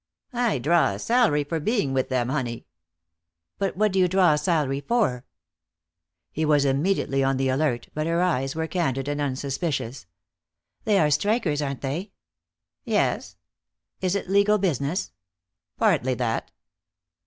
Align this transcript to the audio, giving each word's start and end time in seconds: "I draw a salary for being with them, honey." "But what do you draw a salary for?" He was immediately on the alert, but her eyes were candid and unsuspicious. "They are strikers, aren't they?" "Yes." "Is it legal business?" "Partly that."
"I 0.33 0.57
draw 0.57 0.93
a 0.93 0.97
salary 0.97 1.43
for 1.43 1.59
being 1.59 1.93
with 1.93 2.09
them, 2.09 2.29
honey." 2.29 2.65
"But 3.59 3.77
what 3.77 3.91
do 3.91 3.99
you 3.99 4.07
draw 4.07 4.33
a 4.33 4.37
salary 4.39 4.81
for?" 4.81 5.27
He 6.31 6.43
was 6.43 6.65
immediately 6.65 7.23
on 7.23 7.37
the 7.37 7.49
alert, 7.49 7.87
but 7.93 8.07
her 8.07 8.19
eyes 8.19 8.55
were 8.55 8.65
candid 8.65 9.07
and 9.07 9.21
unsuspicious. 9.21 10.07
"They 10.85 10.97
are 10.97 11.11
strikers, 11.11 11.61
aren't 11.61 11.81
they?" 11.81 12.13
"Yes." 12.83 13.37
"Is 13.99 14.15
it 14.15 14.27
legal 14.27 14.57
business?" 14.57 15.11
"Partly 15.77 16.15
that." 16.15 16.49